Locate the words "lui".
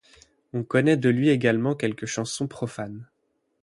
1.09-1.29